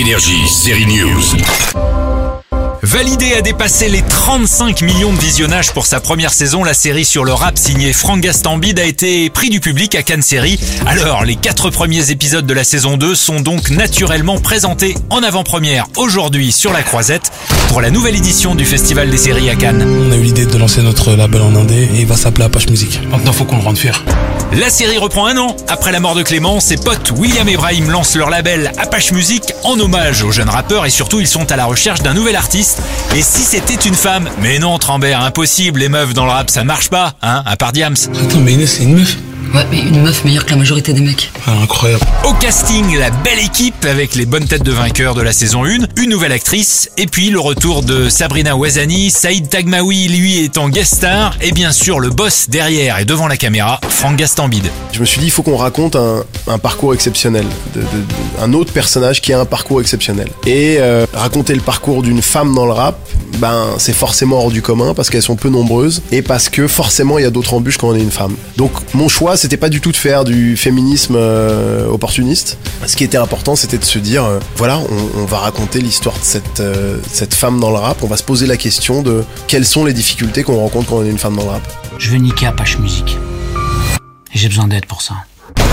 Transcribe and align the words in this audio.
Énergie, 0.00 0.48
série 0.48 0.86
News. 0.86 1.20
Validé 2.82 3.34
a 3.34 3.42
dépassé 3.42 3.90
les 3.90 4.00
35 4.00 4.80
millions 4.80 5.12
de 5.12 5.18
visionnages 5.18 5.72
pour 5.72 5.84
sa 5.84 6.00
première 6.00 6.32
saison. 6.32 6.64
La 6.64 6.72
série 6.72 7.04
sur 7.04 7.22
le 7.22 7.34
rap 7.34 7.58
signée 7.58 7.92
Franck 7.92 8.22
Gastambide 8.22 8.78
a 8.78 8.86
été 8.86 9.28
pris 9.28 9.50
du 9.50 9.60
public 9.60 9.94
à 9.94 10.02
Cannes 10.02 10.22
Série. 10.22 10.58
Alors, 10.86 11.26
les 11.26 11.36
quatre 11.36 11.68
premiers 11.68 12.10
épisodes 12.10 12.46
de 12.46 12.54
la 12.54 12.64
saison 12.64 12.96
2 12.96 13.14
sont 13.14 13.40
donc 13.40 13.68
naturellement 13.68 14.38
présentés 14.38 14.94
en 15.10 15.22
avant-première 15.22 15.86
aujourd'hui 15.98 16.50
sur 16.50 16.72
la 16.72 16.82
Croisette 16.82 17.30
pour 17.68 17.82
la 17.82 17.90
nouvelle 17.90 18.16
édition 18.16 18.54
du 18.54 18.64
Festival 18.64 19.10
des 19.10 19.18
séries 19.18 19.50
à 19.50 19.54
Cannes. 19.54 19.86
On 20.08 20.12
a 20.12 20.16
eu 20.16 20.22
l'idée 20.22 20.46
de 20.46 20.56
lancer 20.56 20.80
notre 20.80 21.14
label 21.14 21.42
en 21.42 21.54
indé 21.54 21.90
et 21.94 22.00
il 22.00 22.06
va 22.06 22.16
s'appeler 22.16 22.46
Apache 22.46 22.70
Music. 22.70 23.00
Maintenant, 23.10 23.34
faut 23.34 23.44
qu'on 23.44 23.58
le 23.58 23.64
rende 23.64 23.76
fier. 23.76 24.02
La 24.52 24.68
série 24.68 24.98
reprend 24.98 25.26
un 25.26 25.36
an. 25.36 25.56
Après 25.68 25.92
la 25.92 26.00
mort 26.00 26.16
de 26.16 26.22
Clément, 26.22 26.58
ses 26.58 26.76
potes 26.76 27.12
William 27.16 27.48
et 27.48 27.56
Brahim 27.56 27.88
lancent 27.88 28.16
leur 28.16 28.30
label 28.30 28.72
Apache 28.78 29.12
Music 29.12 29.44
en 29.62 29.78
hommage 29.78 30.24
aux 30.24 30.32
jeunes 30.32 30.48
rappeurs 30.48 30.86
et 30.86 30.90
surtout 30.90 31.20
ils 31.20 31.28
sont 31.28 31.52
à 31.52 31.56
la 31.56 31.66
recherche 31.66 32.02
d'un 32.02 32.14
nouvel 32.14 32.34
artiste. 32.34 32.82
Et 33.14 33.22
si 33.22 33.42
c'était 33.42 33.74
une 33.74 33.94
femme? 33.94 34.28
Mais 34.40 34.58
non, 34.58 34.76
Trambert, 34.78 35.22
impossible, 35.22 35.78
les 35.78 35.88
meufs 35.88 36.14
dans 36.14 36.24
le 36.24 36.32
rap 36.32 36.50
ça 36.50 36.64
marche 36.64 36.90
pas, 36.90 37.14
hein, 37.22 37.44
à 37.46 37.56
part 37.56 37.72
Diams. 37.72 37.96
Attends, 38.24 38.40
mais 38.40 38.66
c'est 38.66 38.82
une 38.82 38.96
meuf 38.96 39.16
Ouais, 39.52 39.66
mais 39.70 39.80
une 39.80 40.02
meuf 40.02 40.24
meilleure 40.24 40.44
que 40.46 40.50
la 40.50 40.56
majorité 40.56 40.92
des 40.92 41.00
mecs. 41.00 41.30
Ah, 41.46 41.52
Incroyable. 41.62 42.04
Au 42.24 42.32
casting, 42.34 42.96
la 42.96 43.10
belle 43.10 43.40
équipe 43.40 43.84
avec 43.84 44.14
les 44.14 44.24
bonnes 44.24 44.44
têtes 44.46 44.62
de 44.62 44.70
vainqueurs 44.70 45.14
de 45.16 45.22
la 45.22 45.32
saison 45.32 45.64
1, 45.64 45.78
une 45.96 46.10
nouvelle 46.10 46.30
actrice, 46.30 46.88
et 46.96 47.06
puis 47.06 47.30
le 47.30 47.40
retour 47.40 47.82
de 47.82 48.08
Sabrina 48.08 48.56
Ouazani, 48.56 49.10
Saïd 49.10 49.48
Tagmaoui 49.48 50.06
lui 50.06 50.44
étant 50.44 50.68
guest 50.68 50.94
star, 50.94 51.34
et 51.40 51.50
bien 51.50 51.72
sûr 51.72 51.98
le 51.98 52.10
boss 52.10 52.48
derrière 52.48 52.98
et 53.00 53.04
devant 53.04 53.26
la 53.26 53.36
caméra, 53.36 53.80
Franck 53.88 54.16
Gastambide. 54.16 54.70
Je 54.92 55.00
me 55.00 55.04
suis 55.04 55.18
dit, 55.18 55.26
il 55.26 55.30
faut 55.32 55.42
qu'on 55.42 55.56
raconte 55.56 55.96
un, 55.96 56.22
un 56.46 56.58
parcours 56.58 56.94
exceptionnel, 56.94 57.44
de- 57.74 57.80
de- 57.80 57.84
de- 57.86 58.42
un 58.42 58.52
autre 58.52 58.72
personnage 58.72 59.20
qui 59.20 59.32
a 59.32 59.40
un 59.40 59.46
parcours 59.46 59.80
exceptionnel. 59.80 60.28
Et 60.46 60.76
euh, 60.78 61.06
raconter 61.12 61.54
le 61.56 61.60
parcours 61.60 62.02
d'une 62.02 62.22
femme 62.22 62.54
dans 62.54 62.66
le 62.66 62.72
rap, 62.72 62.98
ben 63.38 63.74
c'est 63.78 63.92
forcément 63.92 64.38
hors 64.38 64.50
du 64.50 64.62
commun 64.62 64.94
parce 64.94 65.10
qu'elles 65.10 65.22
sont 65.22 65.36
peu 65.36 65.48
nombreuses 65.48 66.02
et 66.12 66.22
parce 66.22 66.48
que 66.48 66.66
forcément 66.66 67.18
il 67.18 67.22
y 67.22 67.26
a 67.26 67.30
d'autres 67.30 67.54
embûches 67.54 67.78
quand 67.78 67.88
on 67.88 67.94
est 67.94 68.00
une 68.00 68.10
femme. 68.10 68.34
Donc 68.56 68.72
mon 68.94 69.08
choix, 69.08 69.36
c'était 69.36 69.56
pas 69.56 69.68
du 69.68 69.80
tout 69.80 69.92
de 69.92 69.96
faire 69.96 70.24
du 70.24 70.56
féminisme 70.56 71.14
euh, 71.16 71.86
opportuniste. 71.86 72.58
Ce 72.86 72.96
qui 72.96 73.04
était 73.04 73.18
important, 73.18 73.56
c'était 73.56 73.78
de 73.78 73.84
se 73.84 73.98
dire, 73.98 74.24
euh, 74.24 74.38
voilà, 74.56 74.80
on, 75.16 75.24
va 75.24 75.38
raconter 75.38 75.80
l'histoire 75.80 76.18
de 76.18 76.24
cette, 76.24 76.60
euh, 76.60 76.98
cette 77.10 77.34
femme 77.34 77.60
dans 77.60 77.70
le 77.70 77.76
rap. 77.76 78.02
On 78.02 78.06
va 78.06 78.16
se 78.16 78.22
poser 78.22 78.46
la 78.46 78.56
question 78.56 79.02
de 79.02 79.24
quelles 79.46 79.66
sont 79.66 79.84
les 79.84 79.92
difficultés 79.92 80.42
qu'on 80.42 80.56
rencontre 80.56 80.88
quand 80.88 80.96
on 80.96 81.04
est 81.04 81.10
une 81.10 81.18
femme 81.18 81.36
dans 81.36 81.44
le 81.44 81.50
rap. 81.50 81.62
Je 81.98 82.10
veux 82.10 82.18
niquer 82.18 82.46
Apache 82.46 82.78
Music. 82.78 83.16
Et 84.34 84.38
j'ai 84.38 84.48
besoin 84.48 84.68
d'aide 84.68 84.86
pour 84.86 85.02
ça. 85.02 85.14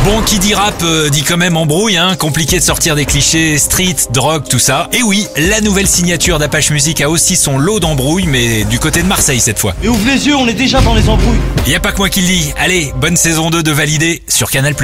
Bon, 0.07 0.21
qui 0.21 0.39
dit 0.39 0.53
rap 0.53 0.83
euh, 0.83 1.09
dit 1.09 1.23
quand 1.23 1.35
même 1.35 1.57
embrouille, 1.57 1.97
hein, 1.97 2.15
compliqué 2.15 2.59
de 2.59 2.63
sortir 2.63 2.95
des 2.95 3.03
clichés, 3.03 3.57
street, 3.57 3.97
drogue, 4.11 4.47
tout 4.49 4.57
ça. 4.57 4.87
Et 4.93 5.03
oui, 5.03 5.27
la 5.35 5.59
nouvelle 5.59 5.85
signature 5.85 6.39
d'Apache 6.39 6.69
Music 6.71 7.01
a 7.01 7.09
aussi 7.09 7.35
son 7.35 7.57
lot 7.57 7.81
d'embrouilles, 7.81 8.25
mais 8.25 8.63
du 8.63 8.79
côté 8.79 9.01
de 9.01 9.07
Marseille 9.07 9.41
cette 9.41 9.59
fois. 9.59 9.75
Et 9.83 9.89
ouvre 9.89 10.07
les 10.07 10.25
yeux, 10.27 10.37
on 10.37 10.47
est 10.47 10.53
déjà 10.53 10.79
dans 10.79 10.93
les 10.93 11.09
embrouilles. 11.09 11.41
Y 11.67 11.75
a 11.75 11.81
pas 11.81 11.91
que 11.91 11.97
moi 11.97 12.07
qui 12.07 12.21
le 12.21 12.27
dis. 12.27 12.53
Allez, 12.57 12.93
bonne 13.01 13.17
saison 13.17 13.49
2 13.49 13.61
de 13.61 13.71
Validé 13.71 14.23
sur 14.29 14.49
Canal+. 14.49 14.75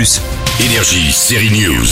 Énergie, 0.60 1.14
série 1.14 1.52
News. 1.52 1.88